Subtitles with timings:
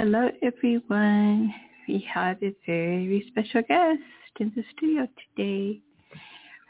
[0.00, 1.52] Hello everyone.
[1.88, 3.98] We have a very special guest
[4.38, 5.80] in the studio today.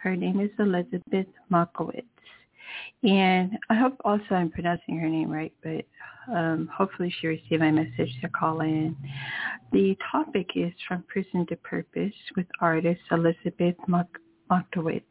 [0.03, 2.07] Her name is Elizabeth Markowitz.
[3.03, 5.85] And I hope also I'm pronouncing her name right, but
[6.35, 8.97] um, hopefully she received my message to call in.
[9.73, 13.77] The topic is From Prison to Purpose with artist Elizabeth
[14.49, 15.05] Markowitz.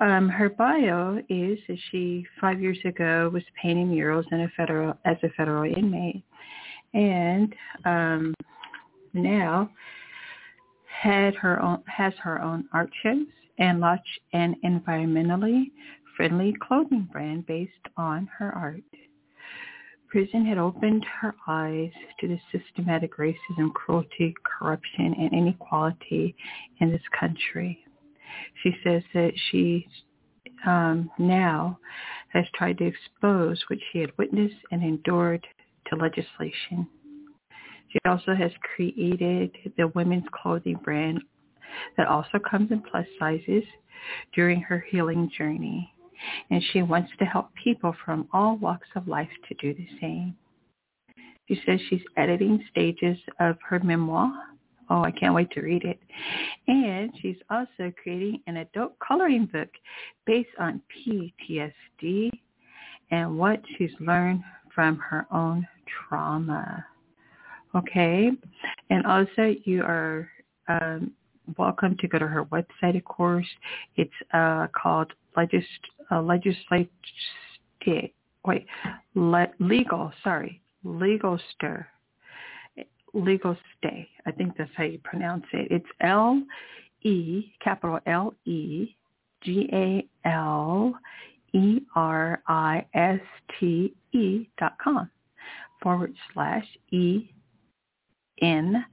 [0.00, 4.94] Um, her bio is that she five years ago was painting murals in a federal
[5.04, 6.24] as a federal inmate,
[6.94, 8.34] and um,
[9.12, 9.70] now
[11.02, 13.26] had her own has her own art shows
[13.58, 15.70] and launched an environmentally
[16.16, 18.82] friendly clothing brand based on her art.
[20.08, 26.34] Prison had opened her eyes to the systematic racism, cruelty, corruption, and inequality
[26.80, 27.84] in this country.
[28.62, 29.86] She says that she
[30.66, 31.78] um, now
[32.28, 35.46] has tried to expose what she had witnessed and endured
[35.86, 36.88] to legislation.
[37.88, 41.22] She also has created the women's clothing brand
[41.96, 43.64] that also comes in plus sizes
[44.34, 45.92] during her healing journey.
[46.50, 50.36] And she wants to help people from all walks of life to do the same.
[51.48, 54.30] She says she's editing stages of her memoir
[54.90, 56.00] Oh, I can't wait to read it.
[56.66, 59.68] And she's also creating an adult coloring book
[60.26, 62.30] based on PTSD
[63.12, 64.42] and what she's learned
[64.80, 66.86] from her own trauma.
[67.74, 68.30] Okay.
[68.88, 70.26] And also you are
[70.68, 71.12] um,
[71.58, 73.46] welcome to go to her website, of course.
[73.96, 75.66] It's uh, called Legis-
[76.10, 76.22] uh,
[78.46, 78.66] wait,
[79.14, 81.86] le- legal, sorry, Legal Stir
[83.12, 84.08] legal stay.
[84.24, 85.66] I think that's how you pronounce it.
[85.68, 86.40] It's L
[87.02, 88.94] E capital L E
[89.42, 90.94] G A L
[91.52, 93.20] E R I S
[93.58, 95.10] T E dot com
[95.82, 97.30] forward slash E
[98.40, 98.84] N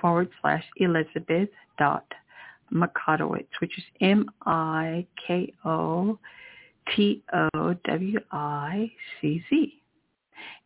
[0.00, 1.48] forward slash Elizabeth
[1.78, 2.06] dot
[2.72, 6.18] Mikotowicz, which is M I K O
[6.94, 8.90] T O W I
[9.20, 9.82] C Z.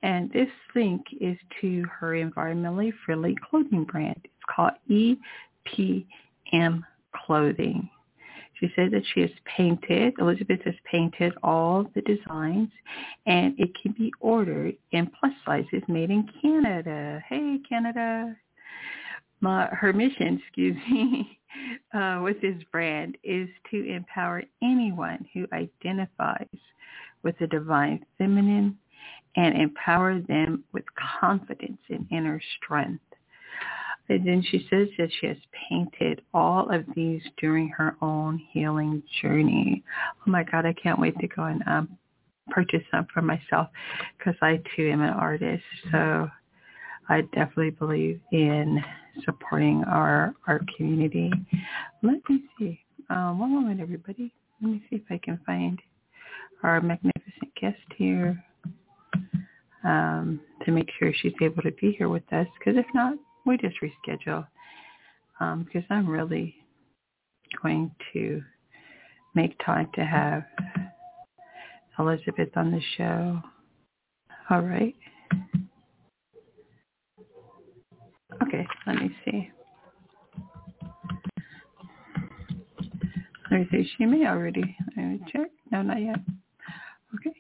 [0.03, 4.21] And this link is to her environmentally friendly clothing brand.
[4.25, 6.83] It's called EPM
[7.15, 7.91] Clothing.
[8.61, 12.71] She said that she has painted, Elizabeth has painted all the designs
[13.27, 17.23] and it can be ordered in plus sizes made in Canada.
[17.29, 18.37] Hey, Canada.
[19.41, 21.39] My, her mission, excuse me,
[21.95, 26.49] uh, with this brand is to empower anyone who identifies
[27.23, 28.77] with the divine feminine
[29.37, 30.85] and empower them with
[31.21, 33.03] confidence and inner strength.
[34.09, 35.37] And then she says that she has
[35.69, 39.83] painted all of these during her own healing journey.
[40.27, 41.99] Oh my God, I can't wait to go and um,
[42.51, 43.69] purchase some for myself
[44.17, 45.63] because I too am an artist.
[45.93, 46.29] So
[47.09, 48.83] I definitely believe in
[49.25, 51.31] supporting our art community.
[52.03, 52.81] Let me see.
[53.11, 54.33] Um, one moment, everybody.
[54.61, 55.81] Let me see if I can find
[56.63, 58.43] our magnificent guest here
[59.85, 62.47] um, to make sure she's able to be here with us.
[62.59, 63.15] Because if not,
[63.49, 64.47] we just reschedule.
[65.41, 66.55] Um, because I'm really
[67.63, 68.43] going to
[69.35, 70.45] make time to have
[71.99, 73.41] Elizabeth on the show.
[74.51, 74.95] All right.
[78.43, 79.51] Okay, let me see.
[83.51, 83.91] Let me see.
[83.97, 84.77] She may already.
[84.97, 85.49] Let me check.
[85.71, 86.19] No, not yet.
[87.15, 87.35] Okay.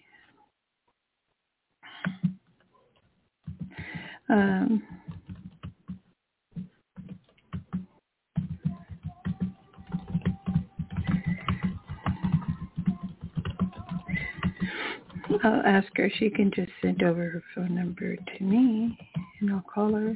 [4.30, 4.82] Um,
[15.44, 16.10] I'll ask her.
[16.18, 18.98] She can just send over her phone number to me,
[19.40, 20.14] and I'll call her.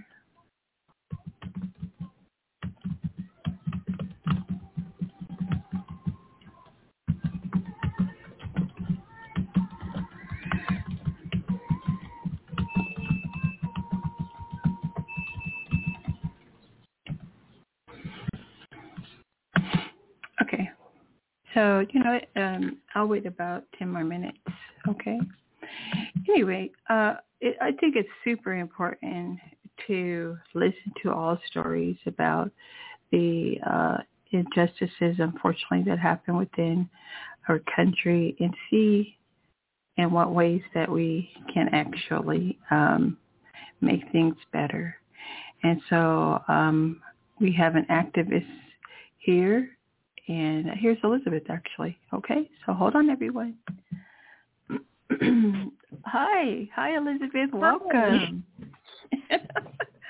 [21.54, 24.38] So So, you know, um, I'll wait about 10 more minutes,
[24.92, 25.18] okay?
[26.28, 29.38] Anyway, uh, it, I think it's super important
[29.86, 32.50] to listen to all stories about
[33.10, 33.98] the uh,
[34.30, 36.88] injustices, unfortunately, that happen within
[37.48, 39.16] our country and see
[39.96, 43.18] in what ways that we can actually um,
[43.80, 44.96] make things better.
[45.62, 47.00] And so um,
[47.40, 48.46] we have an activist
[49.18, 49.68] here,
[50.28, 51.98] and here's Elizabeth actually.
[52.12, 53.54] Okay, so hold on, everyone.
[56.04, 57.50] hi, hi, Elizabeth.
[57.52, 58.44] Welcome.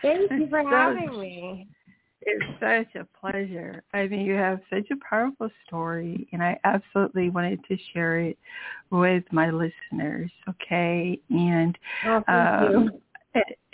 [0.02, 1.68] Thank you for having me.
[2.24, 3.82] It's such a pleasure.
[3.92, 8.38] I mean, you have such a powerful story, and I absolutely wanted to share it
[8.90, 10.30] with my listeners.
[10.48, 11.76] Okay, and
[12.06, 12.90] oh, um,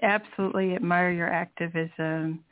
[0.02, 2.42] absolutely admire your activism,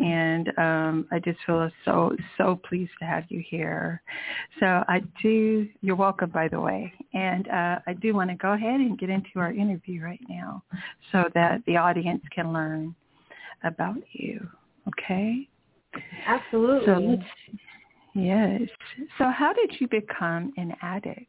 [0.00, 4.02] and um, I just feel so so pleased to have you here.
[4.60, 5.68] So I do.
[5.80, 9.10] You're welcome, by the way, and uh, I do want to go ahead and get
[9.10, 10.62] into our interview right now,
[11.10, 12.94] so that the audience can learn
[13.64, 14.46] about you.
[14.88, 15.48] Okay.
[16.26, 16.86] Absolutely.
[16.86, 17.22] So let's,
[18.14, 18.62] yes.
[19.18, 21.26] So how did you become an addict?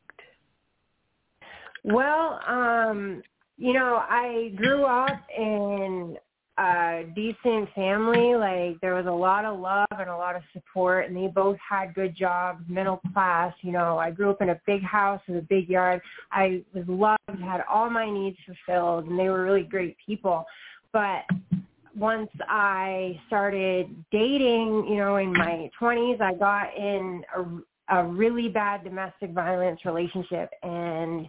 [1.83, 3.21] Well, um,
[3.57, 6.17] you know, I grew up in
[6.57, 8.35] a decent family.
[8.35, 11.57] Like there was a lot of love and a lot of support and they both
[11.67, 13.53] had good jobs, middle class.
[13.61, 16.01] You know, I grew up in a big house with a big yard.
[16.31, 20.45] I was loved, had all my needs fulfilled and they were really great people.
[20.91, 21.23] But
[21.95, 28.49] once I started dating, you know, in my 20s, I got in a, a really
[28.49, 31.27] bad domestic violence relationship and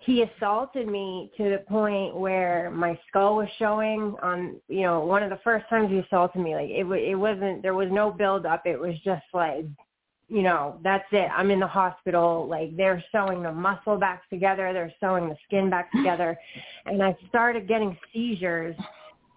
[0.00, 5.22] he assaulted me to the point where my skull was showing on, you know, one
[5.22, 8.46] of the first times he assaulted me, like it, it wasn't, there was no build
[8.46, 8.66] up.
[8.66, 9.66] It was just like,
[10.28, 11.28] you know, that's it.
[11.36, 12.46] I'm in the hospital.
[12.48, 14.72] Like they're sewing the muscle back together.
[14.72, 16.38] They're sewing the skin back together.
[16.86, 18.76] And I started getting seizures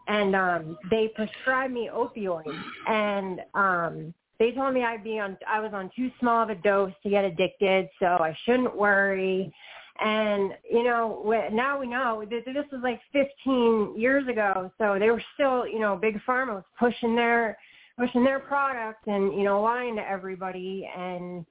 [0.08, 5.62] and um they prescribed me opioids and um they told me I'd be on I
[5.62, 9.54] was on too small of a dose to get addicted so I shouldn't worry
[10.00, 15.12] and you know now we know that this was like 15 years ago so they
[15.12, 17.58] were still you know big pharma was pushing their
[17.98, 21.46] pushing their product and you know lying to everybody and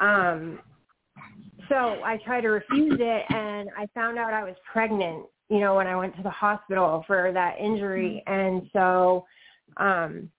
[0.00, 0.60] um
[1.68, 5.76] so I tried to refuse it and I found out I was pregnant you know,
[5.76, 8.22] when I went to the hospital for that injury.
[8.26, 8.34] Mm-hmm.
[8.34, 9.26] And so,
[9.76, 10.30] um,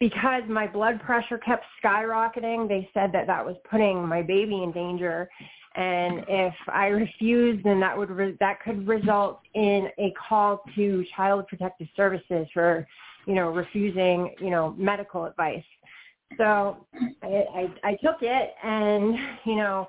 [0.00, 4.72] because my blood pressure kept skyrocketing, they said that that was putting my baby in
[4.72, 5.28] danger.
[5.76, 11.04] And if I refused, then that would re- that could result in a call to
[11.16, 12.86] Child Protective Services for,
[13.26, 15.64] you know, refusing, you know, medical advice.
[16.36, 16.86] So
[17.22, 19.88] I, I, I took it, and you know,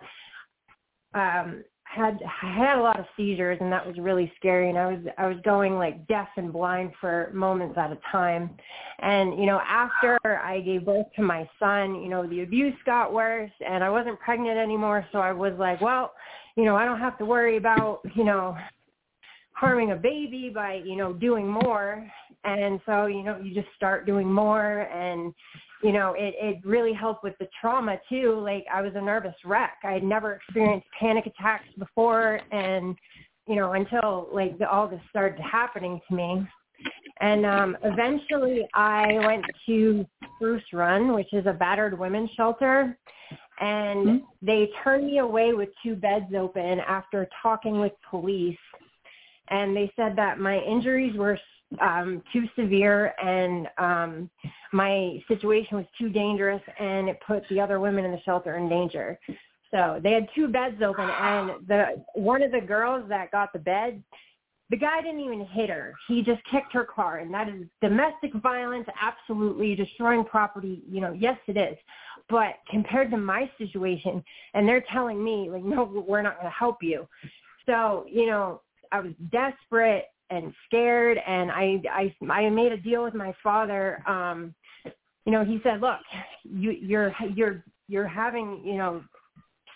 [1.13, 1.63] um,
[1.95, 5.27] had had a lot of seizures and that was really scary and I was I
[5.27, 8.49] was going like deaf and blind for moments at a time.
[8.99, 13.13] And you know, after I gave birth to my son, you know, the abuse got
[13.13, 16.13] worse and I wasn't pregnant anymore, so I was like, well,
[16.55, 18.57] you know, I don't have to worry about, you know,
[19.53, 22.05] harming a baby by, you know, doing more.
[22.43, 25.33] And so, you know, you just start doing more and
[25.85, 28.39] you know, it, it really helped with the trauma too.
[28.43, 29.77] Like I was a nervous wreck.
[29.83, 32.95] I had never experienced panic attacks before and,
[33.47, 36.41] you know, until like the, all this started happening to me.
[37.21, 42.97] And um, eventually I went to Spruce Run, which is a battered women's shelter.
[43.61, 44.17] And mm-hmm.
[44.41, 48.57] they turned me away with two beds open after talking with police.
[49.49, 51.39] And they said that my injuries were
[51.81, 54.29] um, too severe and um,
[54.71, 58.69] my situation was too dangerous and it put the other women in the shelter in
[58.69, 59.19] danger.
[59.71, 63.59] So they had two beds open and the one of the girls that got the
[63.59, 64.01] bed,
[64.69, 65.93] the guy didn't even hit her.
[66.07, 70.81] He just kicked her car and that is domestic violence, absolutely destroying property.
[70.89, 71.77] You know, yes it is.
[72.29, 76.57] But compared to my situation and they're telling me like, no, we're not going to
[76.57, 77.07] help you.
[77.65, 83.03] So, you know, I was desperate and scared and I I I made a deal
[83.03, 84.53] with my father um
[84.83, 85.99] you know he said look
[86.43, 89.03] you you're you're you're having you know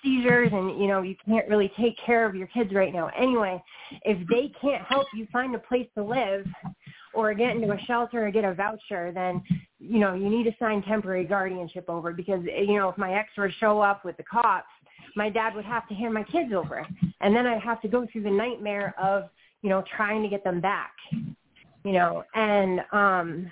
[0.02, 3.10] seizures and you know you can't really take care of your kids right now.
[3.18, 3.62] Anyway
[4.04, 6.46] if they can't help you find a place to live
[7.14, 9.44] or get into a shelter or get a voucher then
[9.80, 13.30] you know you need to sign temporary guardianship over because you know if my ex
[13.38, 14.68] were to show up with the cops
[15.16, 16.86] my dad would have to hand my kids over.
[17.22, 19.30] And then i'd have to go through the nightmare of
[19.62, 20.94] you know, trying to get them back,
[21.84, 23.52] you know, and um,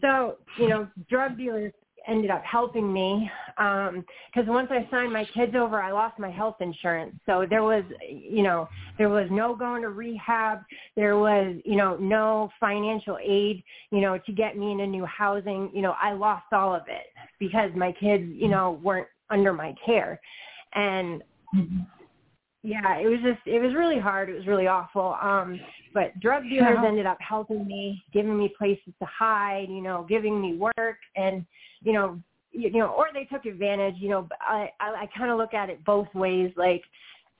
[0.00, 1.72] so, you know, drug dealers
[2.06, 6.30] ended up helping me because um, once I signed my kids over, I lost my
[6.30, 7.14] health insurance.
[7.26, 10.60] So there was, you know, there was no going to rehab.
[10.96, 15.70] There was, you know, no financial aid, you know, to get me into new housing.
[15.74, 19.74] You know, I lost all of it because my kids, you know, weren't under my
[19.84, 20.18] care.
[20.74, 21.22] And
[21.54, 21.80] mm-hmm
[22.68, 24.28] yeah, it was just it was really hard.
[24.28, 25.16] It was really awful.
[25.22, 25.58] Um,
[25.94, 30.40] but drug dealers ended up helping me, giving me places to hide, you know, giving
[30.40, 31.46] me work, and
[31.80, 32.20] you know,
[32.52, 33.94] you, you know, or they took advantage.
[33.98, 36.52] You know, I I, I kind of look at it both ways.
[36.56, 36.82] Like,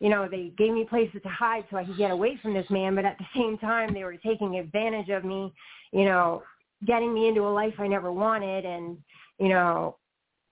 [0.01, 2.69] you know, they gave me places to hide so I could get away from this
[2.71, 5.53] man, but at the same time, they were taking advantage of me.
[5.93, 6.43] You know,
[6.87, 8.97] getting me into a life I never wanted, and
[9.39, 9.97] you know,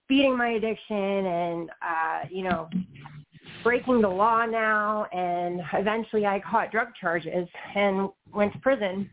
[0.06, 2.68] feeding my addiction, and uh, you know
[3.66, 9.10] breaking the law now and eventually I caught drug charges and went to prison.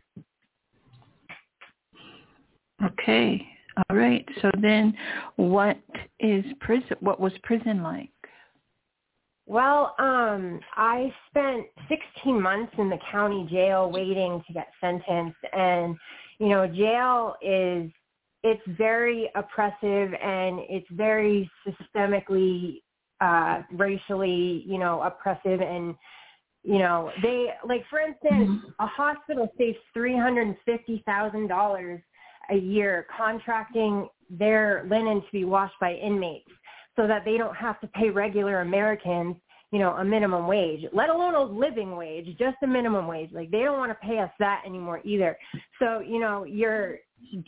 [2.84, 3.44] Okay.
[3.76, 4.24] All right.
[4.40, 4.94] So then
[5.34, 5.76] what
[6.20, 8.10] is prison what was prison like?
[9.46, 15.96] Well, um I spent 16 months in the county jail waiting to get sentenced and
[16.38, 17.90] you know, jail is
[18.44, 22.82] it's very oppressive and it's very systemically
[23.24, 25.94] uh, racially, you know, oppressive and
[26.62, 32.00] you know, they like for instance, a hospital saves three hundred and fifty thousand dollars
[32.50, 36.48] a year contracting their linen to be washed by inmates
[36.96, 39.36] so that they don't have to pay regular Americans,
[39.72, 43.30] you know, a minimum wage, let alone a living wage, just a minimum wage.
[43.32, 45.36] Like they don't want to pay us that anymore either.
[45.78, 46.98] So, you know, you're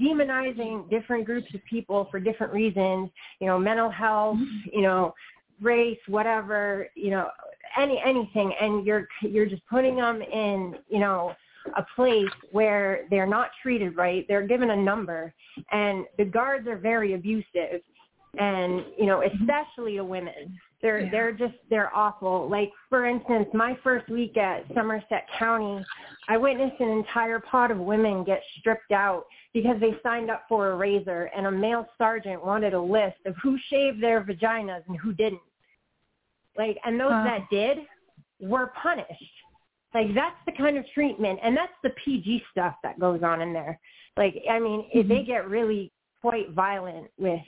[0.00, 4.38] demonizing different groups of people for different reasons, you know, mental health,
[4.72, 5.14] you know,
[5.60, 7.28] race, whatever, you know,
[7.78, 11.34] any anything, and you're you're just putting them in, you know,
[11.76, 14.24] a place where they're not treated right.
[14.28, 15.34] They're given a number,
[15.72, 17.80] and the guards are very abusive,
[18.38, 20.58] and you know, especially a women.
[20.82, 21.10] They're yeah.
[21.10, 22.48] they're just they're awful.
[22.50, 25.84] Like for instance, my first week at Somerset County,
[26.28, 30.72] I witnessed an entire pod of women get stripped out because they signed up for
[30.72, 34.98] a razor and a male sergeant wanted a list of who shaved their vaginas and
[34.98, 35.40] who didn't.
[36.58, 37.78] Like and those that did
[38.40, 39.10] were punished.
[39.94, 43.54] Like that's the kind of treatment and that's the PG stuff that goes on in
[43.54, 43.80] there.
[44.18, 45.08] Like I mean, mm-hmm.
[45.08, 45.90] they get really
[46.20, 47.40] quite violent with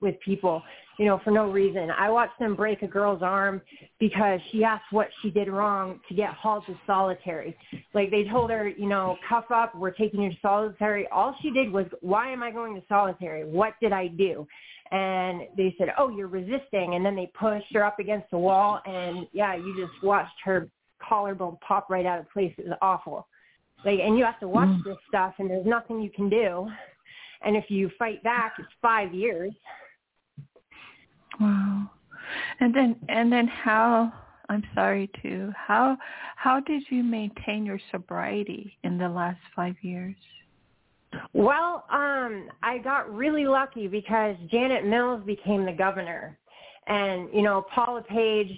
[0.00, 0.62] with people,
[0.98, 1.90] you know, for no reason.
[1.90, 3.60] I watched them break a girl's arm
[3.98, 7.56] because she asked what she did wrong to get hauled to solitary.
[7.94, 11.06] Like they told her, you know, cuff up, we're taking you to solitary.
[11.08, 13.44] All she did was, why am I going to solitary?
[13.44, 14.46] What did I do?
[14.90, 16.94] And they said, oh, you're resisting.
[16.94, 18.80] And then they pushed her up against the wall.
[18.86, 20.68] And yeah, you just watched her
[21.06, 22.52] collarbone pop right out of place.
[22.56, 23.26] It was awful.
[23.84, 24.84] Like, and you have to watch mm.
[24.84, 26.68] this stuff and there's nothing you can do.
[27.42, 29.52] And if you fight back, it's five years.
[31.40, 31.90] Wow.
[32.60, 34.12] And then and then how
[34.48, 35.52] I'm sorry too.
[35.56, 35.96] How
[36.36, 40.16] how did you maintain your sobriety in the last 5 years?
[41.32, 46.38] Well, um I got really lucky because Janet Mills became the governor.
[46.86, 48.52] And you know, Paul LePage,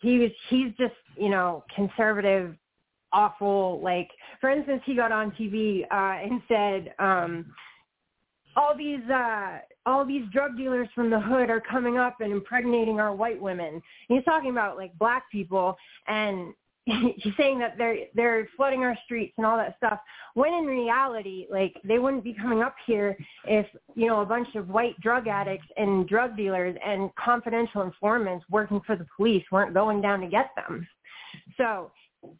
[0.00, 2.56] he was he's just, you know, conservative
[3.12, 7.46] awful like for instance he got on TV uh and said um
[8.56, 13.00] all these uh all these drug dealers from the hood are coming up and impregnating
[13.00, 13.74] our white women.
[13.74, 15.76] And he's talking about like black people
[16.08, 16.54] and
[16.86, 19.98] he's saying that they're they're flooding our streets and all that stuff.
[20.34, 24.54] When in reality, like they wouldn't be coming up here if you know a bunch
[24.54, 29.72] of white drug addicts and drug dealers and confidential informants working for the police weren't
[29.72, 30.86] going down to get them.
[31.56, 31.90] So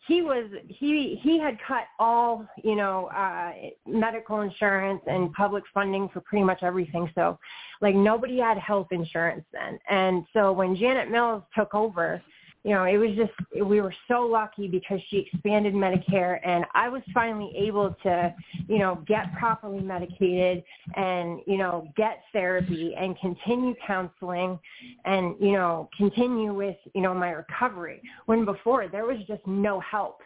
[0.07, 3.53] he was he he had cut all you know uh
[3.87, 7.11] medical insurance and public funding for pretty much everything.
[7.14, 7.38] So
[7.81, 9.79] like nobody had health insurance then.
[9.88, 12.23] And so when janet mills took over
[12.64, 16.88] you know, it was just we were so lucky because she expanded Medicare and I
[16.88, 18.35] was finally able to,
[18.68, 20.64] you know, get properly medicated
[20.97, 24.59] and, you know, get therapy and continue counseling
[25.04, 28.00] and, you know, continue with, you know, my recovery.
[28.25, 30.23] When before there was just no help.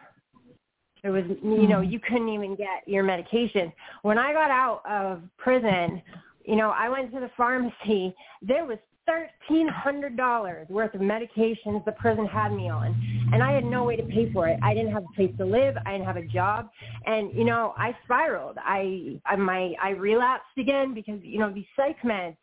[1.02, 1.90] There was, you know, mm-hmm.
[1.90, 3.72] you couldn't even get your medication.
[4.02, 6.02] When I got out of prison,
[6.44, 8.14] you know, I went to the pharmacy.
[8.42, 8.78] There was
[9.08, 12.94] $1,300 worth of medications the prison had me on.
[13.32, 14.58] And I had no way to pay for it.
[14.62, 15.76] I didn't have a place to live.
[15.86, 16.70] I didn't have a job.
[17.06, 18.58] And, you know, I spiraled.
[18.58, 22.36] I, I, my, I relapsed again because, you know, these psych meds,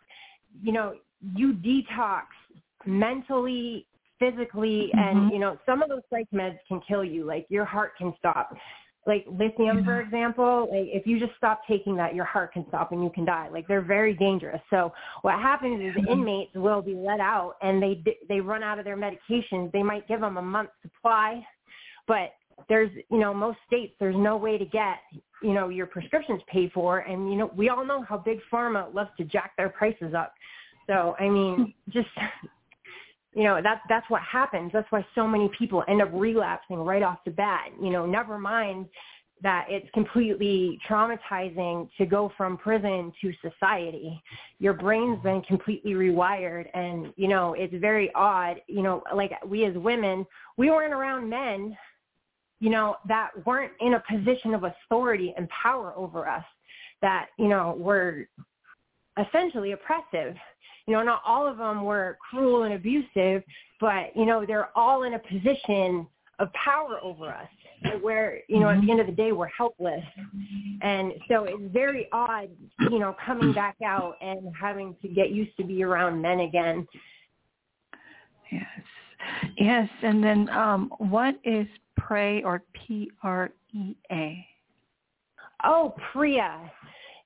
[0.61, 0.95] you know,
[1.35, 2.23] you detox
[2.85, 3.87] mentally,
[4.19, 4.99] physically, mm-hmm.
[4.99, 7.25] and, you know, some of those psych meds can kill you.
[7.25, 8.55] Like your heart can stop.
[9.05, 12.91] Like lithium for example like if you just stop taking that your heart can stop
[12.91, 13.49] and you can die.
[13.49, 14.61] Like they're very dangerous.
[14.69, 18.79] So what happens is the inmates will be let out and they they run out
[18.79, 19.71] of their medications.
[19.71, 21.45] They might give them a month supply
[22.07, 22.33] but
[22.69, 24.97] there's you know most states there's no way to get
[25.43, 26.99] you know your prescriptions paid for.
[26.99, 30.33] And you know we all know how big pharma loves to jack their prices up.
[30.87, 32.07] So i mean just
[33.35, 34.71] you know that's that's what happens.
[34.73, 37.69] That's why so many people end up relapsing right off the bat.
[37.81, 38.87] You know never mind
[39.43, 44.23] that it's completely traumatizing to go from prison to society.
[44.59, 48.61] Your brain's been completely rewired and you know it's very odd.
[48.67, 50.25] You know like we as women
[50.57, 51.77] we weren't around men
[52.59, 56.43] you know that weren't in a position of authority and power over us
[57.01, 58.27] that you know were
[59.17, 60.35] essentially oppressive
[60.87, 63.43] you know, not all of them were cruel and abusive,
[63.79, 66.07] but, you know, they're all in a position
[66.39, 67.47] of power over us
[68.01, 70.03] where, you know, at the end of the day, we're helpless.
[70.81, 72.49] And so it's very odd,
[72.79, 76.87] you know, coming back out and having to get used to be around men again.
[78.51, 78.63] Yes.
[79.57, 79.89] Yes.
[80.03, 84.47] And then um, what is PREA or P-R-E-A?
[85.63, 86.71] Oh, PREA.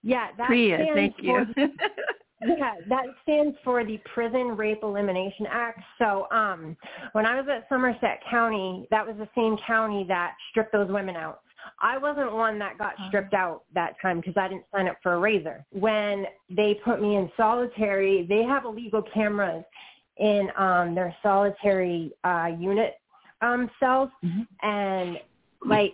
[0.02, 1.46] Yeah, that PREA, thank you.
[2.46, 5.82] yeah, that stands for the Prison Rape Elimination Act.
[5.98, 6.78] So um,
[7.12, 11.16] when I was at Somerset County, that was the same county that stripped those women
[11.16, 11.42] out.
[11.82, 13.08] I wasn't one that got uh-huh.
[13.10, 15.66] stripped out that time because I didn't sign up for a razor.
[15.72, 19.64] When they put me in solitary, they have illegal cameras
[20.18, 22.96] in um, their solitary uh, unit
[23.42, 24.42] um, cells, mm-hmm.
[24.68, 25.18] and
[25.66, 25.94] like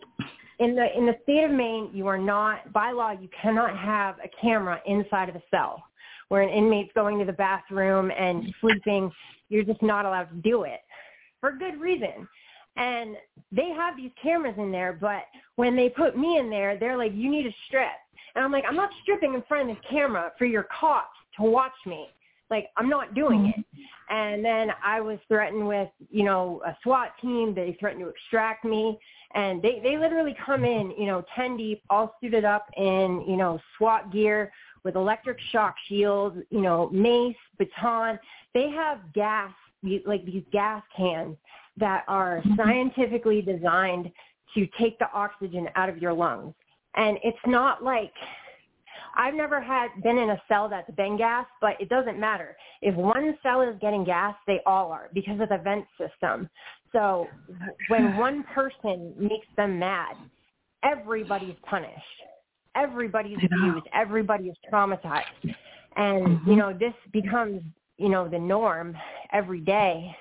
[0.59, 4.15] in the in the state of Maine, you are not by law you cannot have
[4.23, 5.83] a camera inside of a cell
[6.29, 9.11] where an inmate's going to the bathroom and sleeping,
[9.49, 10.81] you're just not allowed to do it
[11.39, 12.27] for good reason.
[12.77, 13.15] And
[13.51, 15.23] they have these cameras in there, but
[15.55, 17.87] when they put me in there, they're like, you need to strip.
[18.35, 21.43] And I'm like, I'm not stripping in front of this camera for your cops to
[21.43, 22.07] watch me.
[22.49, 23.65] Like, I'm not doing it.
[24.09, 27.55] And then I was threatened with, you know, a SWAT team.
[27.55, 28.99] They threatened to extract me.
[29.33, 33.35] And they, they literally come in, you know, 10 deep, all suited up in, you
[33.35, 34.51] know, SWAT gear
[34.85, 38.17] with electric shock shields, you know, mace, baton.
[38.53, 39.51] They have gas,
[40.05, 41.35] like these gas cans
[41.77, 42.55] that are mm-hmm.
[42.55, 44.09] scientifically designed
[44.53, 46.53] to take the oxygen out of your lungs.
[46.95, 48.13] And it's not like
[49.17, 52.55] I've never had been in a cell that's been gas, but it doesn't matter.
[52.81, 56.49] If one cell is getting gas, they all are because of the vent system.
[56.93, 57.27] So
[57.89, 60.15] when one person makes them mad,
[60.83, 61.91] everybody's punished
[62.75, 65.55] everybody's abused, everybody is traumatized.
[65.95, 66.49] And, mm-hmm.
[66.49, 67.61] you know, this becomes,
[67.97, 68.95] you know, the norm
[69.31, 70.15] every day.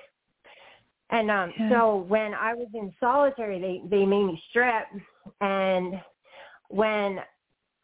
[1.11, 1.69] And um yeah.
[1.69, 4.87] so when I was in solitary they they made me strip
[5.39, 6.01] and
[6.69, 7.19] when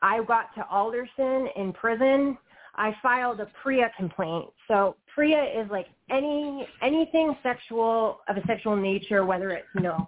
[0.01, 2.37] I got to Alderson in prison,
[2.75, 4.45] I filed a PREA complaint.
[4.67, 10.07] So PREA is like any anything sexual of a sexual nature, whether it's you know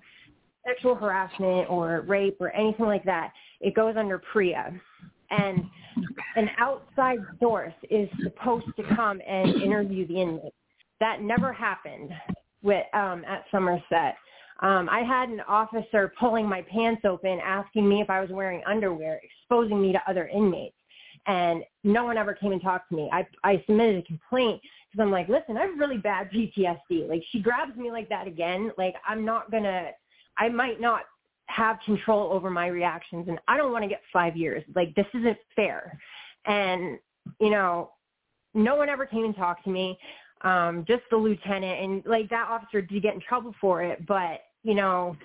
[0.65, 4.80] sexual harassment or rape or anything like that, it goes under PREA.
[5.30, 5.63] And
[6.36, 10.54] an outside source is supposed to come and interview the inmate.
[10.99, 12.12] That never happened
[12.62, 14.15] with um, at Somerset.
[14.62, 18.62] Um, I had an officer pulling my pants open, asking me if I was wearing
[18.65, 20.76] underwear, exposing me to other inmates,
[21.26, 23.10] and no one ever came and talked to me.
[23.12, 27.10] I I submitted a complaint because I'm like, listen, I have really bad PTSD.
[27.10, 29.89] Like she grabs me like that again, like I'm not gonna
[30.38, 31.02] I might not
[31.48, 34.63] have control over my reactions and I don't want to get five years.
[34.76, 36.00] Like this isn't fair.
[36.46, 36.98] And,
[37.39, 37.91] you know,
[38.54, 39.98] no one ever came and talked to me.
[40.41, 44.41] Um, just the lieutenant and like that officer did get in trouble for it, but
[44.63, 45.15] you know,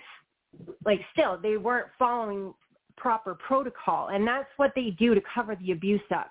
[0.85, 2.55] like still they weren't following
[2.97, 6.31] proper protocol and that's what they do to cover the abuse up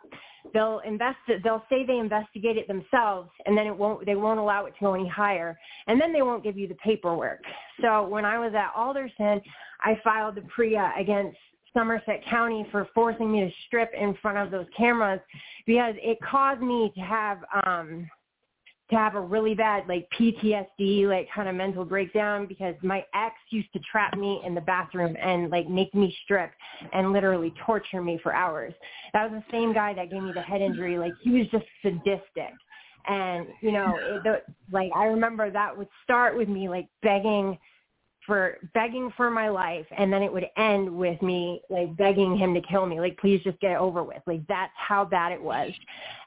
[0.54, 4.40] they'll invest it they'll say they investigate it themselves and then it won't they won't
[4.40, 5.58] allow it to go any higher
[5.88, 7.42] and then they won't give you the paperwork.
[7.82, 9.42] So when i was at alderson
[9.82, 11.38] i filed the prea against
[11.74, 15.20] somerset county for forcing me to strip in front of those cameras
[15.66, 18.10] because it caused me to have um
[18.90, 23.36] to have a really bad like PTSD, like kind of mental breakdown because my ex
[23.50, 26.52] used to trap me in the bathroom and like make me strip
[26.94, 28.74] and literally torture me for hours.
[29.14, 30.98] That was the same guy that gave me the head injury.
[30.98, 32.54] Like he was just sadistic.
[33.10, 37.58] And, you know, it, the, like I remember that would start with me like begging
[38.26, 42.54] for begging for my life and then it would end with me like begging him
[42.54, 45.42] to kill me like please just get it over with like that's how bad it
[45.42, 45.72] was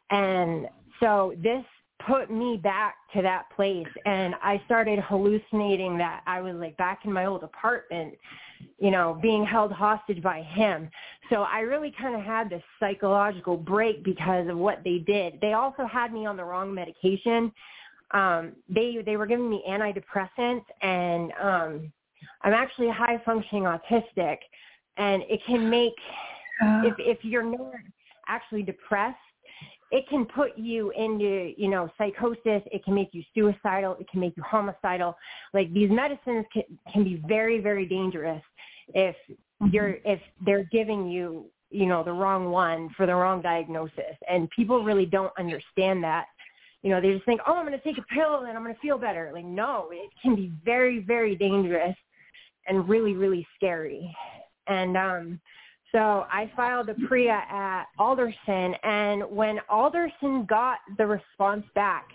[0.09, 0.66] and
[0.99, 1.62] so this
[2.07, 7.01] put me back to that place and I started hallucinating that I was like back
[7.05, 8.15] in my old apartment,
[8.79, 10.91] you know, being held hostage by him.
[11.29, 15.41] So I really kind of had this psychological break because of what they did.
[15.41, 17.53] They also had me on the wrong medication.
[18.13, 21.93] Um they they were giving me antidepressants and um
[22.43, 24.39] I'm actually a high functioning autistic
[24.97, 25.95] and it can make
[26.85, 27.73] if if you're not
[28.29, 29.17] actually depressed
[29.90, 32.62] it can put you into, you know, psychosis.
[32.72, 33.96] It can make you suicidal.
[33.98, 35.16] It can make you homicidal.
[35.53, 38.42] Like these medicines can, can be very, very dangerous
[38.94, 39.68] if mm-hmm.
[39.72, 44.16] you're, if they're giving you, you know, the wrong one for the wrong diagnosis.
[44.29, 46.26] And people really don't understand that.
[46.83, 48.74] You know, they just think, oh, I'm going to take a pill and I'm going
[48.74, 49.31] to feel better.
[49.35, 51.96] Like, no, it can be very, very dangerous
[52.66, 54.16] and really, really scary.
[54.66, 55.40] And, um,
[55.92, 62.09] so I filed a PREA at Alderson, and when Alderson got the response back,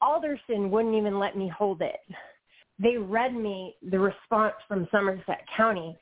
[0.00, 2.00] Alderson wouldn't even let me hold it.
[2.78, 5.98] They read me the response from Somerset County,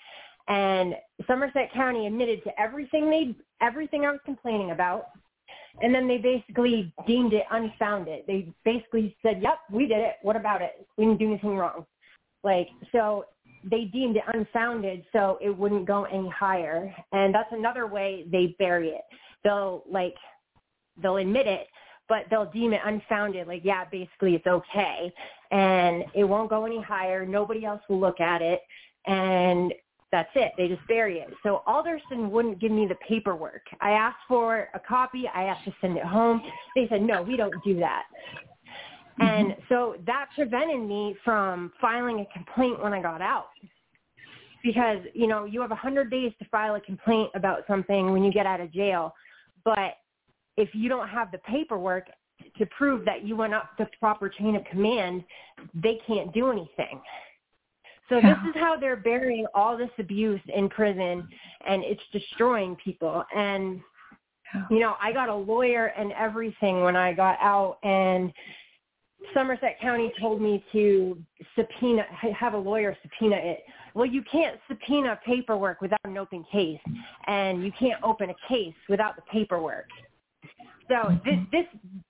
[0.47, 0.95] and
[1.27, 5.07] Somerset County admitted to everything they everything I was complaining about,
[5.83, 8.25] and then they basically deemed it unfounded.
[8.29, 10.17] They basically said, "Yep, we did it.
[10.23, 10.87] What about it?
[10.97, 11.85] We didn't do anything wrong."
[12.45, 13.25] Like so,
[13.71, 16.95] they deemed it unfounded so it wouldn't go any higher.
[17.13, 19.03] And that's another way they bury it.
[19.45, 20.15] They'll like,
[21.01, 21.69] they'll admit it,
[22.09, 23.47] but they'll deem it unfounded.
[23.47, 25.13] Like, yeah, basically it's okay.
[25.51, 27.27] And it won't go any higher.
[27.27, 28.61] Nobody else will look at it.
[29.07, 29.73] And
[30.11, 30.53] that's it.
[30.57, 31.29] They just bury it.
[31.43, 33.63] So Alderson wouldn't give me the paperwork.
[33.81, 35.25] I asked for a copy.
[35.35, 36.43] I asked to send it home.
[36.75, 38.05] They said, no, we don't do that.
[39.21, 39.61] And mm-hmm.
[39.69, 43.49] so that prevented me from filing a complaint when I got out.
[44.63, 48.25] Because, you know, you have a 100 days to file a complaint about something when
[48.25, 49.15] you get out of jail.
[49.65, 49.97] But
[50.57, 52.07] if you don't have the paperwork
[52.57, 55.25] to prove that you went up the proper chain of command,
[55.75, 57.01] they can't do anything.
[58.09, 58.35] So yeah.
[58.35, 61.29] this is how they're burying all this abuse in prison
[61.67, 63.25] and it's destroying people.
[63.35, 63.81] And,
[64.71, 68.33] you know, I got a lawyer and everything when I got out and
[69.35, 71.19] Somerset County told me to
[71.57, 72.05] subpoena,
[72.39, 73.65] have a lawyer subpoena it.
[73.95, 76.81] Well, you can't subpoena paperwork without an open case,
[77.27, 79.87] and you can't open a case without the paperwork.
[80.89, 81.65] So this, this,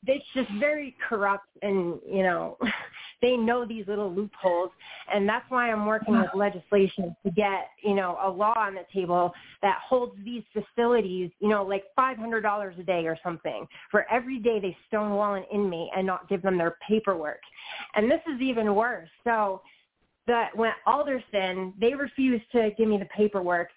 [0.07, 2.57] it's just very corrupt, and you know,
[3.23, 4.71] they know these little loopholes,
[5.13, 8.85] and that's why I'm working with legislation to get you know a law on the
[8.95, 14.39] table that holds these facilities, you know, like $500 a day or something for every
[14.39, 17.41] day they stonewall an inmate and not give them their paperwork,
[17.97, 19.09] and this is even worse.
[19.25, 19.63] So
[20.29, 23.71] that when Alderson, they refused to give me the paperwork.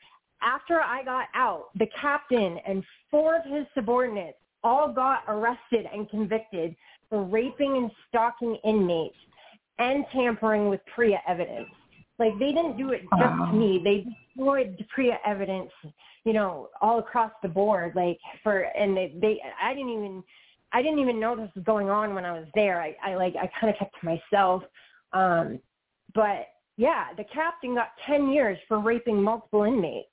[0.44, 6.10] After I got out, the captain and four of his subordinates all got arrested and
[6.10, 6.76] convicted
[7.10, 9.16] for raping and stalking inmates
[9.80, 11.70] and tampering with PREA evidence.
[12.20, 13.50] Like they didn't do it just wow.
[13.52, 13.82] to me.
[13.84, 15.72] They destroyed PREA evidence,
[16.24, 17.94] you know, all across the board.
[17.96, 20.24] Like for and they, they I didn't even
[20.72, 22.82] I didn't even know this was going on when I was there.
[22.82, 24.64] I, I like I kind of kept to myself.
[25.14, 25.60] Um,
[26.14, 26.48] but
[26.78, 30.08] yeah, the captain got ten years for raping multiple inmates,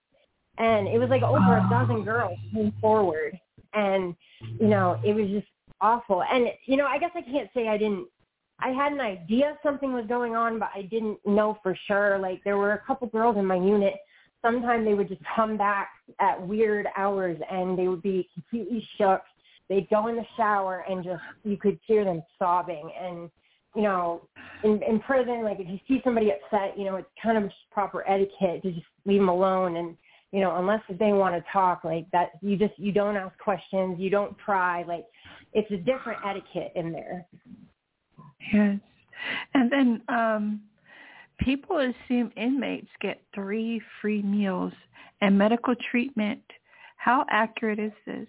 [0.57, 3.39] and it was like over a dozen girls came forward,
[3.75, 4.15] and
[4.61, 5.47] you know it was just
[5.81, 6.23] awful.
[6.23, 8.07] And you know I guess I can't say I didn't
[8.61, 12.19] I had an idea something was going on, but I didn't know for sure.
[12.19, 13.95] Like there were a couple girls in my unit.
[14.43, 19.23] Sometimes they would just come back at weird hours and they would be completely shook.
[19.69, 22.91] They'd go in the shower and just you could hear them sobbing.
[23.01, 23.31] And
[23.77, 24.23] you know,
[24.65, 27.57] in in prison, like if you see somebody upset, you know, it's kind of just
[27.71, 29.77] proper etiquette to just leave them alone.
[29.77, 29.97] And
[30.33, 33.99] you know, unless they want to talk, like that, you just you don't ask questions,
[33.99, 34.83] you don't pry.
[34.83, 35.05] Like
[35.53, 37.27] it's a different etiquette in there.
[38.53, 38.79] Yes.
[39.55, 40.61] And then um,
[41.39, 44.73] people assume inmates get three free meals
[45.21, 46.43] and medical treatment.
[46.97, 48.27] How accurate is this?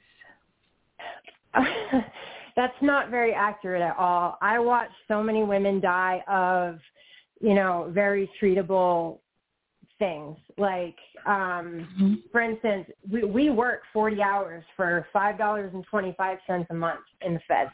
[2.56, 4.38] That's not very accurate at all.
[4.42, 6.80] I watch so many women die of,
[7.42, 9.20] you know, very treatable
[10.00, 10.36] things.
[10.58, 12.14] Like, um, mm-hmm.
[12.32, 17.72] for instance, we, we work 40 hours for $5.25 a month in the feds.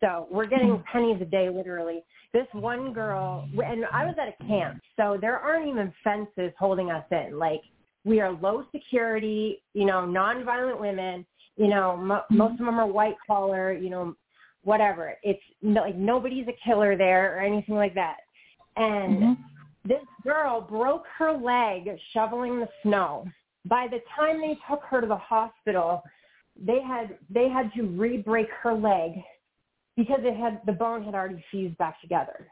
[0.00, 0.82] So we're getting hmm.
[0.92, 2.02] pennies a day, literally.
[2.32, 6.90] This one girl, and I was at a camp, so there aren't even fences holding
[6.90, 7.38] us in.
[7.38, 7.62] Like
[8.04, 11.24] we are low security, you know, nonviolent women.
[11.56, 12.36] You know, mo- hmm.
[12.36, 13.72] most of them are white collar.
[13.72, 14.16] You know,
[14.64, 15.14] whatever.
[15.22, 18.16] It's no, like nobody's a killer there or anything like that.
[18.76, 19.42] And mm-hmm.
[19.86, 23.26] This girl broke her leg shoveling the snow.
[23.64, 26.02] By the time they took her to the hospital,
[26.60, 29.12] they had they had to re-break her leg
[29.96, 32.46] because it had the bone had already fused back together.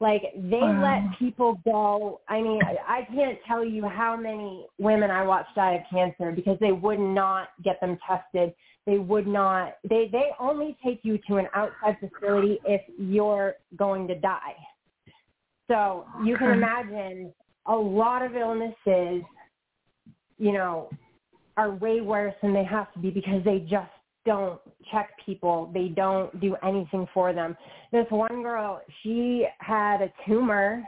[0.00, 0.82] Like they Wow.
[0.82, 2.20] let people go.
[2.28, 6.58] I mean, I can't tell you how many women I watched die of cancer because
[6.58, 8.52] they would not get them tested.
[8.84, 9.76] They would not.
[9.88, 14.56] They they only take you to an outside facility if you're going to die.
[15.72, 17.32] So you can imagine
[17.64, 19.22] a lot of illnesses,
[20.36, 20.90] you know,
[21.56, 23.90] are way worse than they have to be because they just
[24.26, 25.70] don't check people.
[25.72, 27.56] They don't do anything for them.
[27.90, 30.82] This one girl, she had a tumor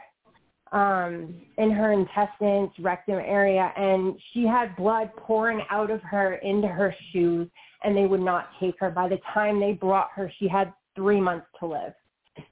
[0.73, 6.69] um in her intestines, rectum area, and she had blood pouring out of her into
[6.69, 7.49] her shoes
[7.85, 8.91] and they would not take her.
[8.91, 11.95] By the time they brought her, she had three months to live.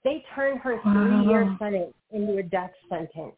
[0.05, 1.57] They turned her three year Wow.
[1.59, 3.35] sentence into a death sentence.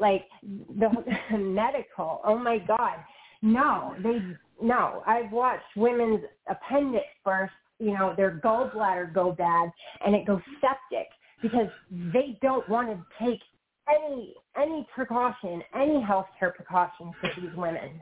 [0.00, 0.90] Like the
[1.38, 2.96] medical, oh my God.
[3.42, 4.18] No, they
[4.62, 5.02] no.
[5.06, 9.70] I've watched women's appendix burst, you know, their gallbladder go bad
[10.06, 11.08] and it goes septic
[11.42, 13.40] because they don't want to take
[13.88, 18.00] any any precaution, any healthcare precautions for these women.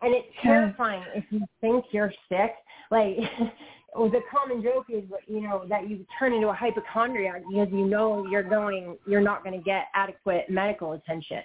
[0.00, 2.52] And it's terrifying if you think you're sick.
[2.90, 3.16] Like
[3.94, 8.26] the common joke is, you know, that you turn into a hypochondriac because you know
[8.30, 11.42] you're going, you're not going to get adequate medical attention.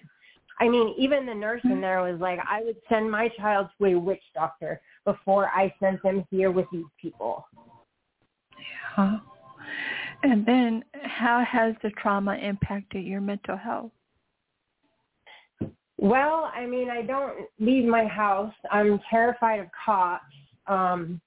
[0.60, 3.86] I mean, even the nurse in there was like, I would send my child to
[3.86, 7.48] a witch doctor before I sent them here with these people.
[8.98, 9.18] Yeah.
[10.24, 13.92] And then how has the trauma impacted your mental health?
[15.98, 18.54] Well, I mean, I don't leave my house.
[18.72, 20.24] I'm terrified of cops.
[20.68, 21.20] Um,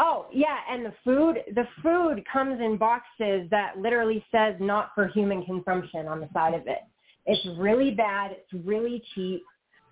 [0.00, 5.06] oh, yeah, and the food, the food comes in boxes that literally says not for
[5.08, 6.80] human consumption on the side of it.
[7.26, 8.32] It's really bad.
[8.32, 9.42] It's really cheap.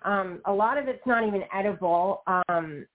[0.03, 2.23] Um, a lot of it's not even edible.
[2.27, 2.85] Um,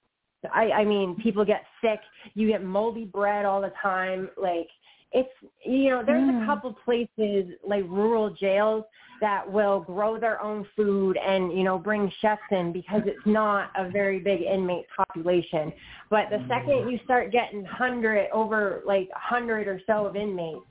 [0.52, 2.00] I, I mean, people get sick.
[2.34, 4.28] You get moldy bread all the time.
[4.36, 4.68] Like
[5.12, 5.30] it's,
[5.64, 6.42] you know, there's Mm.
[6.42, 8.84] a couple places like rural jails
[9.24, 13.70] that will grow their own food and you know bring chefs in because it's not
[13.74, 15.72] a very big inmate population.
[16.10, 16.92] But the second mm.
[16.92, 20.66] you start getting hundred over like hundred or so of inmates,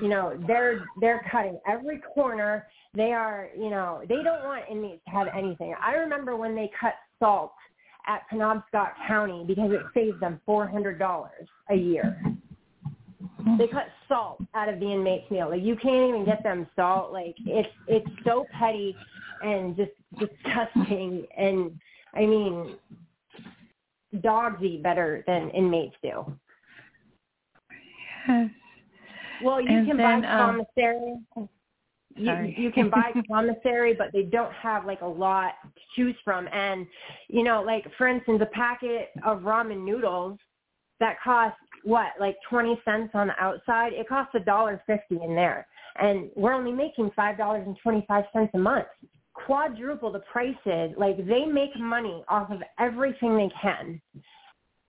[0.00, 2.66] you know they're they're cutting every corner.
[2.94, 5.72] They are you know they don't want inmates to have anything.
[5.80, 7.52] I remember when they cut salt
[8.08, 12.20] at Penobscot County because it saves them four hundred dollars a year.
[13.58, 15.50] They cut salt out of the inmates' meal.
[15.50, 17.12] Like you can't even get them salt.
[17.12, 18.96] Like it's it's so petty
[19.42, 21.26] and just disgusting.
[21.36, 21.78] And
[22.14, 22.76] I mean,
[24.22, 26.24] dogs eat better than inmates do.
[28.28, 28.50] Yes.
[29.42, 31.16] Well, you And can then, buy um, commissary.
[32.16, 32.54] You, Sorry.
[32.56, 36.48] you can buy commissary, but they don't have like a lot to choose from.
[36.52, 36.86] And
[37.28, 40.38] you know, like for instance, a packet of ramen noodles
[41.00, 43.92] that costs what, like twenty cents on the outside.
[43.92, 45.66] It costs a dollar fifty in there,
[45.96, 48.86] and we're only making five dollars and twenty five cents a month.
[49.34, 50.94] Quadruple the prices.
[50.96, 54.00] Like they make money off of everything they can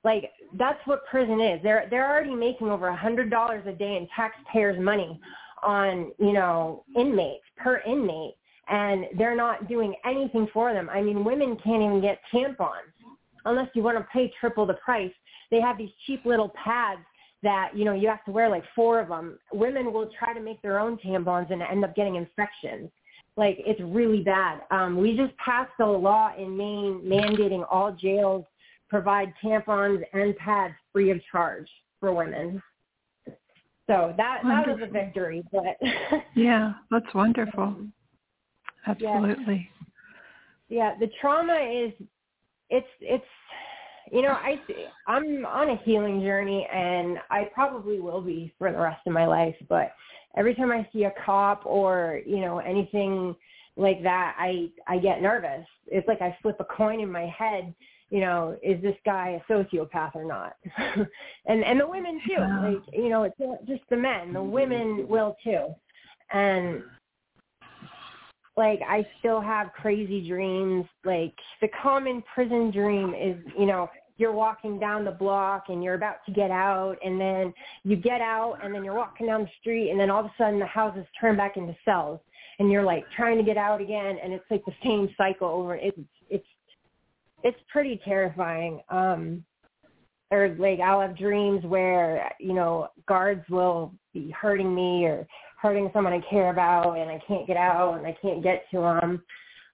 [0.05, 1.59] like that's what prison is.
[1.63, 5.19] They're they're already making over a hundred dollars a day in taxpayers' money
[5.63, 8.35] on you know inmates per inmate,
[8.69, 10.89] and they're not doing anything for them.
[10.89, 12.93] I mean, women can't even get tampons
[13.45, 15.11] unless you want to pay triple the price.
[15.51, 17.01] They have these cheap little pads
[17.43, 19.37] that you know you have to wear like four of them.
[19.53, 22.89] Women will try to make their own tampons and end up getting infections.
[23.37, 24.61] Like it's really bad.
[24.71, 28.45] Um, we just passed a law in Maine mandating all jails
[28.89, 31.67] provide tampons and pads free of charge
[31.99, 32.61] for women.
[33.87, 35.77] So that that was a victory, but
[36.35, 37.75] Yeah, that's wonderful.
[38.87, 39.69] Absolutely.
[40.69, 41.93] yeah, the trauma is
[42.69, 43.25] it's it's
[44.11, 44.59] you know I
[45.07, 49.25] I'm on a healing journey and I probably will be for the rest of my
[49.25, 49.55] life.
[49.67, 49.91] But
[50.37, 53.35] every time I see a cop or you know anything
[53.77, 55.65] like that, I I get nervous.
[55.87, 57.73] It's like I flip a coin in my head.
[58.09, 60.55] You know, is this guy a sociopath or not?
[61.47, 62.39] and and the women too.
[62.39, 64.33] Like you know, it's not just the men.
[64.33, 64.51] The mm-hmm.
[64.51, 65.73] women will too.
[66.31, 66.83] And
[68.57, 70.85] like I still have crazy dreams.
[71.03, 75.95] Like the common prison dream is, you know, you're walking down the block and you're
[75.95, 79.49] about to get out and then you get out and then you're walking down the
[79.59, 82.19] street and then all of a sudden the houses turn back into cells
[82.59, 85.75] and you're like trying to get out again and it's like the same cycle over
[85.75, 86.47] it's it's
[87.43, 88.81] it's pretty terrifying.
[88.89, 89.43] Um
[90.31, 95.27] or like I'll have dreams where, you know, guards will be hurting me or
[95.61, 98.77] hurting someone I care about and I can't get out and I can't get to
[98.77, 99.23] them.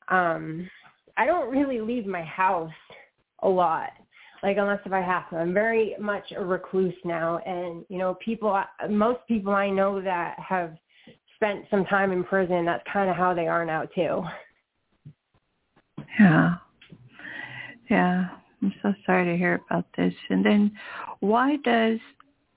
[0.09, 0.69] Um,
[1.17, 2.71] I don't really leave my house
[3.43, 3.91] a lot.
[4.43, 5.37] like unless if I have to.
[5.37, 10.37] I'm very much a recluse now, and you know, people, most people I know that
[10.39, 10.75] have
[11.35, 14.23] spent some time in prison, that's kind of how they are now too.
[16.19, 16.55] Yeah,
[17.89, 18.29] yeah.
[18.61, 20.13] I'm so sorry to hear about this.
[20.29, 20.71] And then,
[21.19, 21.99] why does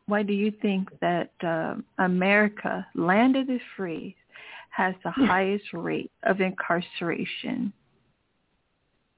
[0.07, 4.17] why do you think that uh, America, land of the free,
[4.71, 7.73] has the highest rate of incarceration?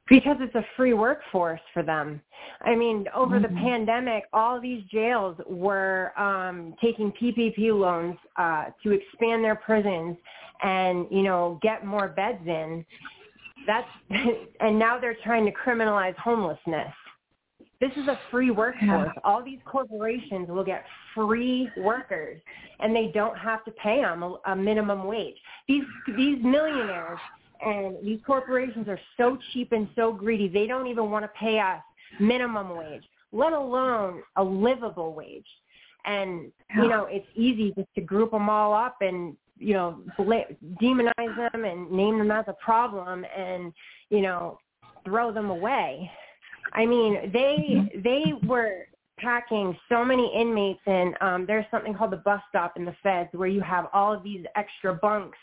[0.09, 2.20] Because it's a free workforce for them.
[2.61, 3.55] I mean, over mm-hmm.
[3.55, 10.16] the pandemic, all these jails were um, taking PPP loans uh, to expand their prisons
[10.62, 12.87] and, you know, get more beds in.
[13.66, 13.88] That's
[14.61, 16.92] and now they're trying to criminalize homelessness.
[17.80, 19.10] This is a free workforce.
[19.14, 19.22] Yeah.
[19.22, 20.84] All these corporations will get
[21.14, 22.40] free workers,
[22.80, 25.36] and they don't have to pay them a, a minimum wage.
[25.68, 25.84] These
[26.16, 27.18] these millionaires
[27.64, 30.48] and these corporations are so cheap and so greedy.
[30.48, 31.80] They don't even want to pay us
[32.18, 35.46] minimum wage, let alone a livable wage.
[36.06, 40.00] And you know, it's easy just to group them all up and you know
[40.80, 43.72] demonize them and name them as a problem and
[44.10, 44.58] you know
[45.04, 46.10] throw them away
[46.76, 48.02] I mean, they mm-hmm.
[48.02, 48.86] they were
[49.18, 53.30] packing so many inmates and um there's something called the bus stop in the feds
[53.32, 55.38] where you have all of these extra bunks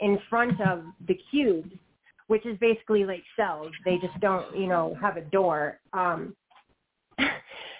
[0.00, 1.72] in front of the cubes
[2.26, 3.72] which is basically like cells.
[3.86, 5.80] They just don't you know have a door.
[5.94, 6.36] Um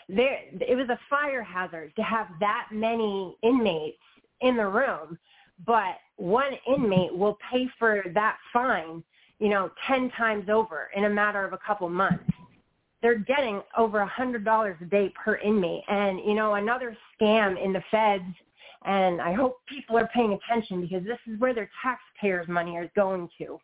[0.08, 3.98] there it was a fire hazard to have that many inmates
[4.40, 5.18] in the room
[5.66, 9.04] but one inmate will pay for that fine
[9.38, 12.24] you know 10 times over in a matter of a couple months
[13.02, 15.82] they're getting over a hundred dollars a day per inmate.
[15.88, 18.24] And you know, another scam in the feds.
[18.84, 22.88] And I hope people are paying attention because this is where their taxpayers' money is
[22.94, 23.58] going to.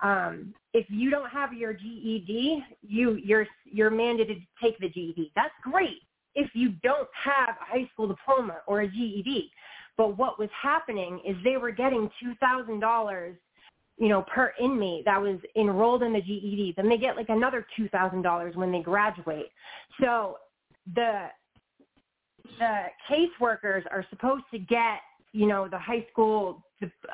[0.00, 5.32] Um, if you don't have your GED, you you're you're mandated to take the GED.
[5.34, 6.02] That's great.
[6.34, 9.50] If you don't have a high school diploma or a GED,
[9.96, 13.36] but what was happening is they were getting two thousand dollars
[13.98, 16.74] you know, per inmate that was enrolled in the GED.
[16.76, 19.50] Then they get like another two thousand dollars when they graduate.
[20.00, 20.36] So
[20.94, 21.28] the
[22.58, 25.00] the caseworkers are supposed to get,
[25.32, 26.62] you know, the high school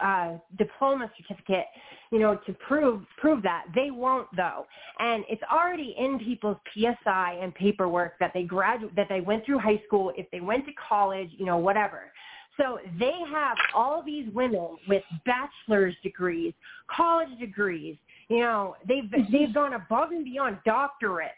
[0.03, 1.67] uh, diploma certificate,
[2.11, 3.65] you know, to prove prove that.
[3.75, 4.67] They won't though,
[4.99, 9.61] and it's already in people's PSI and paperwork that they graduate that they went through
[9.61, 12.13] high school, if they went to college, you know, whatever.
[12.59, 16.53] So they have all these women with bachelor's degrees,
[16.95, 17.97] college degrees.
[18.29, 19.33] You know, they've mm-hmm.
[19.33, 21.31] they've gone above and beyond doctorates,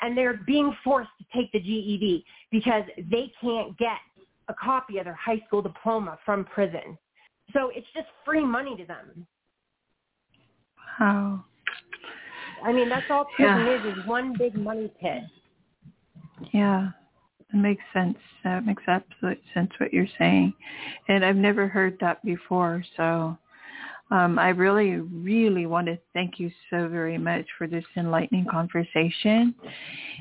[0.00, 3.98] and they're being forced to take the GED because they can't get
[4.48, 6.98] a copy of their high school diploma from prison.
[7.52, 9.26] So it's just free money to them.
[11.00, 11.44] Wow.
[12.64, 13.90] I mean, that's all prison yeah.
[13.92, 15.22] is, is one big money pit.
[16.52, 16.90] Yeah.
[17.54, 18.18] It makes sense.
[18.42, 20.52] That makes absolute sense what you're saying.
[21.08, 22.84] And I've never heard that before.
[22.96, 23.38] So
[24.10, 29.54] um, I really, really want to thank you so very much for this enlightening conversation.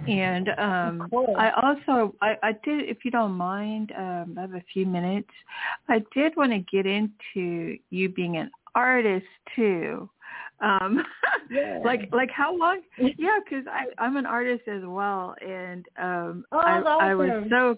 [0.07, 4.63] And um, I also, I, I did, if you don't mind, um, I have a
[4.71, 5.29] few minutes.
[5.89, 10.09] I did want to get into you being an artist too.
[10.63, 11.03] Um,
[11.51, 11.79] yeah.
[11.83, 12.81] like like how long?
[13.17, 17.01] Yeah, because I I'm an artist as well, and um, oh, I awesome.
[17.01, 17.77] I was so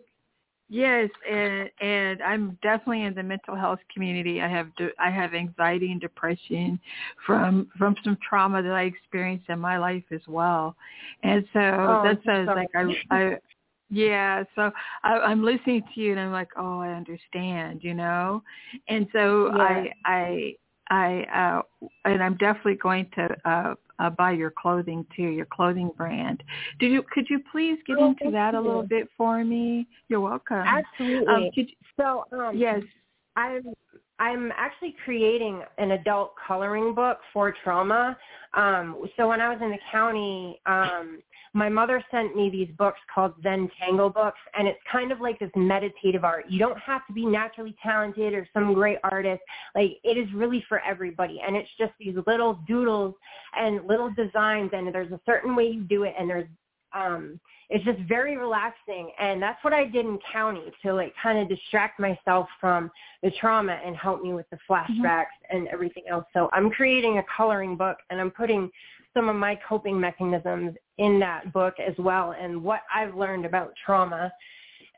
[0.70, 4.42] yes, and and I'm definitely in the mental health community.
[4.42, 6.80] I have de- I have anxiety and depression
[7.26, 10.76] from from some trauma that I experienced in my life as well,
[11.24, 13.38] and so oh, that says like I I
[13.90, 14.72] yeah, so
[15.04, 18.42] I, I'm listening to you and I'm like, oh, I understand, you know,
[18.88, 19.64] and so yeah.
[19.64, 20.56] I I
[20.90, 25.92] I uh, and I'm definitely going to uh, uh, buy your clothing too, your clothing
[25.98, 26.44] brand.
[26.80, 27.04] Did you?
[27.12, 28.60] Could you please get oh, into that you.
[28.60, 29.88] a little bit for me?
[30.10, 30.58] You're welcome.
[30.58, 31.34] Absolutely.
[31.34, 31.66] Um, you,
[31.98, 32.82] so um, yes,
[33.36, 33.74] I'm
[34.20, 38.18] I'm actually creating an adult coloring book for trauma.
[38.54, 41.22] Um, so when I was in the county, um,
[41.56, 45.50] my mother sent me these books called Zentangle books, and it's kind of like this
[45.56, 46.46] meditative art.
[46.50, 49.42] You don't have to be naturally talented or some great artist.
[49.74, 53.16] Like it is really for everybody, and it's just these little doodles
[53.58, 56.48] and little designs, and there's a certain way you do it, and there's
[56.94, 61.40] um it's just very relaxing and that's what I did in county to like kind
[61.40, 62.92] of distract myself from
[63.24, 65.58] the trauma and help me with the flashbacks mm-hmm.
[65.58, 66.26] and everything else.
[66.34, 68.70] So I'm creating a coloring book and I'm putting
[69.16, 73.74] some of my coping mechanisms in that book as well and what I've learned about
[73.86, 74.32] trauma.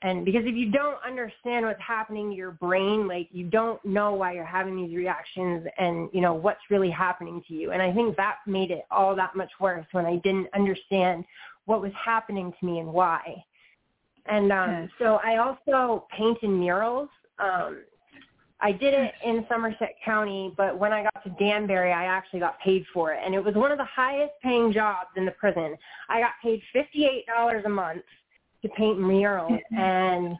[0.03, 4.13] And because if you don't understand what's happening to your brain, like you don't know
[4.13, 7.71] why you're having these reactions and, you know, what's really happening to you.
[7.71, 11.25] And I think that made it all that much worse when I didn't understand
[11.65, 13.43] what was happening to me and why.
[14.27, 17.09] And um, so I also painted murals.
[17.39, 17.83] Um,
[18.59, 22.59] I did it in Somerset County, but when I got to Danbury, I actually got
[22.59, 25.75] paid for it, and it was one of the highest paying jobs in the prison.
[26.09, 28.01] I got paid fifty eight dollars a month
[28.63, 29.77] to paint murals, mm-hmm.
[29.77, 30.35] and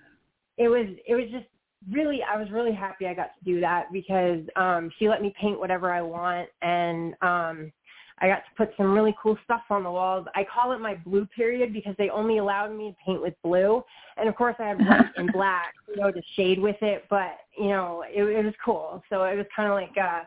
[0.58, 1.46] it was it was just
[1.92, 5.34] really I was really happy I got to do that because um, she let me
[5.40, 7.72] paint whatever I want, and um,
[8.20, 10.26] I got to put some really cool stuff on the walls.
[10.36, 13.84] I call it my blue period because they only allowed me to paint with blue.
[14.18, 17.38] And of course I had white and black, you know, to shade with it, but
[17.58, 19.04] you know, it, it was cool.
[19.10, 20.24] So it was kind of like uh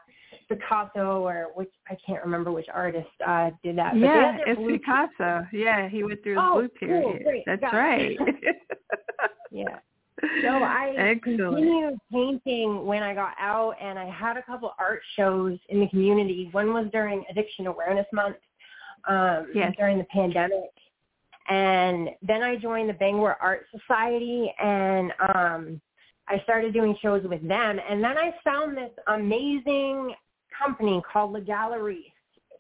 [0.49, 3.95] Picasso or which I can't remember which artist uh did that.
[3.95, 5.47] But yeah, it's Picasso.
[5.51, 5.64] Period.
[5.64, 7.22] Yeah, he went through oh, blue period.
[7.24, 8.16] Cool, right.
[9.51, 9.78] yeah.
[10.42, 11.56] So I Excellent.
[11.56, 15.88] continued painting when I got out, and I had a couple art shows in the
[15.88, 16.48] community.
[16.52, 18.36] One was during Addiction Awareness Month
[19.08, 19.74] um, yes.
[19.78, 20.70] during the pandemic,
[21.48, 25.80] and then I joined the Bangor Art Society, and um,
[26.28, 27.80] I started doing shows with them.
[27.88, 30.14] And then I found this amazing
[30.56, 32.12] company called Le Galeriste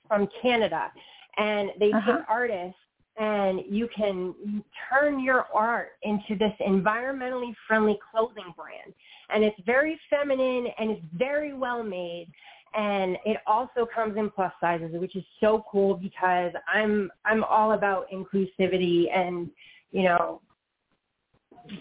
[0.08, 0.90] from Canada,
[1.36, 2.16] and they uh-huh.
[2.16, 2.79] take artists
[3.18, 8.94] and you can turn your art into this environmentally friendly clothing brand.
[9.28, 12.28] And it's very feminine and it's very well made.
[12.74, 17.72] And it also comes in plus sizes, which is so cool because I'm I'm all
[17.72, 19.50] about inclusivity and,
[19.90, 20.40] you know,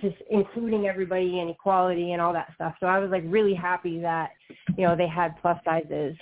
[0.02, 2.74] just including everybody and equality and all that stuff.
[2.80, 4.32] So I was like really happy that,
[4.78, 6.16] you know, they had plus sizes.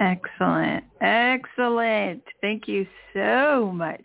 [0.00, 0.82] Excellent.
[1.02, 2.22] Excellent.
[2.40, 4.04] Thank you so much.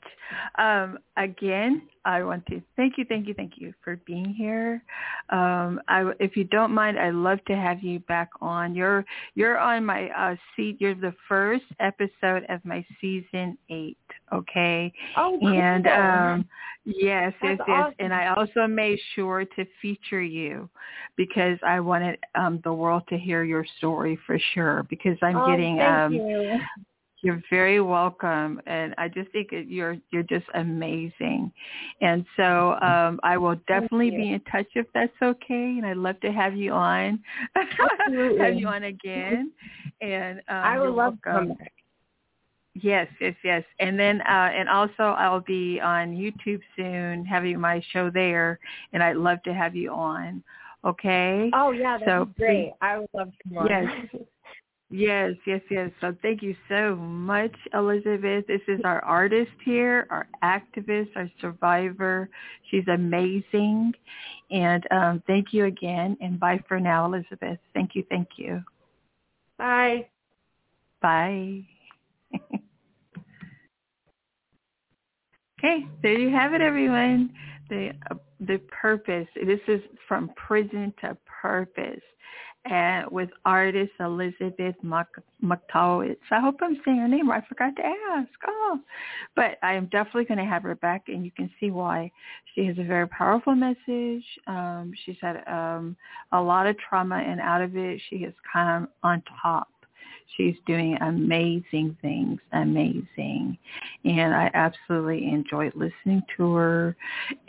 [0.57, 4.83] Um, again, I want to thank you, thank you, thank you for being here.
[5.29, 8.75] Um, I, if you don't mind, I'd love to have you back on.
[8.75, 10.77] You're you're on my uh, seat.
[10.79, 13.97] You're the first episode of my season eight.
[14.33, 14.91] Okay.
[15.17, 16.45] Oh, and um,
[16.85, 17.67] yes, That's yes, yes.
[17.67, 17.93] Awesome.
[17.99, 20.69] And I also made sure to feature you
[21.15, 24.85] because I wanted um, the world to hear your story for sure.
[24.89, 26.59] Because I'm oh, getting thank um, you.
[27.21, 31.51] You're very welcome, and I just think you're you're just amazing,
[31.99, 36.19] and so um, I will definitely be in touch if that's okay, and I'd love
[36.19, 37.23] to have you on,
[37.55, 39.51] have you on again,
[40.01, 41.23] and um, I would love welcome.
[41.23, 41.73] to come back.
[42.81, 47.81] Yes, yes, yes, and then uh, and also I'll be on YouTube soon, having my
[47.93, 48.59] show there,
[48.91, 50.43] and I'd love to have you on.
[50.83, 51.49] Okay.
[51.53, 52.73] Oh yeah, that's so, great.
[52.81, 53.67] I would love to on.
[53.69, 54.25] Yes.
[54.91, 55.89] Yes, yes, yes.
[55.99, 58.45] So thank you so much, Elizabeth.
[58.47, 62.29] This is our artist here, our activist, our survivor.
[62.69, 63.93] She's amazing.
[64.51, 66.15] And um, thank you again.
[66.21, 67.57] And bye for now, Elizabeth.
[67.73, 68.63] Thank you, thank you.
[69.57, 70.07] Bye.
[71.01, 71.65] Bye.
[75.65, 77.31] okay, there you have it, everyone.
[77.69, 79.27] The uh, the purpose.
[79.35, 82.01] This is from prison to purpose
[82.65, 86.17] and with artist Elizabeth Muktowicz.
[86.31, 87.43] I hope I'm saying her name right.
[87.43, 88.29] I forgot to ask.
[88.47, 88.79] Oh,
[89.35, 92.11] but I am definitely going to have her back, and you can see why.
[92.53, 94.23] She has a very powerful message.
[94.47, 95.95] Um, she's had um,
[96.31, 99.67] a lot of trauma, and out of it, she has of on top.
[100.35, 103.57] She's doing amazing things, amazing.
[104.03, 106.95] And I absolutely enjoyed listening to her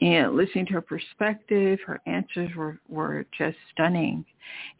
[0.00, 1.80] and listening to her perspective.
[1.84, 4.24] Her answers were, were just stunning.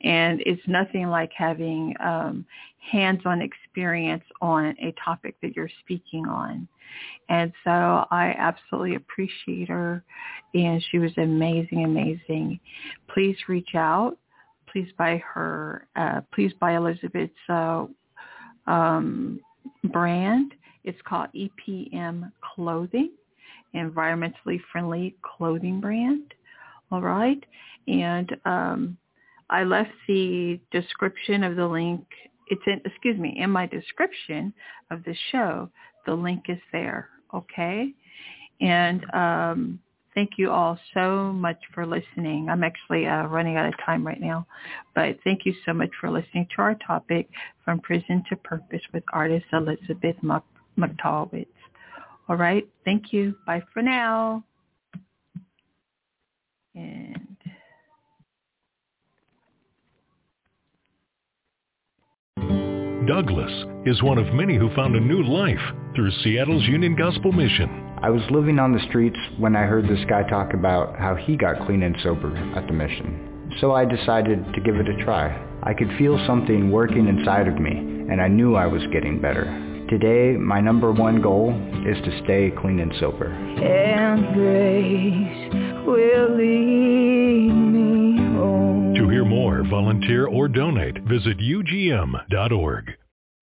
[0.03, 2.47] And it's nothing like having um,
[2.91, 6.69] hands-on experience on a topic that you're speaking on.
[7.29, 7.71] And so
[8.11, 10.05] I absolutely appreciate her.
[10.55, 12.61] And she was amazing, amazing.
[13.13, 14.17] Please reach out
[14.77, 17.87] please buy her, uh, please buy Elizabeth's uh,
[18.67, 19.41] um,
[19.85, 20.53] brand.
[20.85, 23.13] It's called EPM Clothing,
[23.75, 26.35] environmentally friendly clothing brand.
[26.93, 27.43] All right.
[27.89, 28.99] And um,
[29.49, 32.05] I left the description of the link.
[32.49, 34.53] It's in, excuse me, in my description
[34.91, 35.71] of the show.
[36.05, 37.09] The link is there.
[37.33, 37.95] Okay.
[38.61, 39.79] And um,
[40.17, 42.49] Thank you all so much for listening.
[42.49, 44.47] I'm actually uh, running out of time right now,
[44.95, 47.29] but thank you so much for listening to our topic,
[47.67, 50.17] From Prison to Purpose with artist Elizabeth
[50.79, 51.47] Muktowicz.
[52.31, 52.67] All right.
[52.87, 53.35] Thank you.
[53.47, 54.43] Bye for now.
[56.75, 57.37] And
[63.07, 63.53] Douglas
[63.85, 65.61] is one of many who found a new life
[65.95, 67.96] through Seattle's Union Gospel Mission.
[68.07, 71.37] I was living on the streets when I heard this guy talk about how he
[71.37, 73.51] got clean and sober at the mission.
[73.61, 75.37] So I decided to give it a try.
[75.65, 79.47] I could feel something working inside of me, and I knew I was getting better.
[79.91, 81.51] Today, my number one goal
[81.85, 83.27] is to stay clean and sober.
[83.27, 88.95] And grace will lead me home.
[88.95, 92.97] To hear more, volunteer, or donate, visit ugm.org.